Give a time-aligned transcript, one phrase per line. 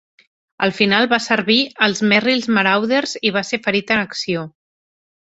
[0.67, 4.53] Al final va servir als Merrill's Marauders i va ser ferit en acció.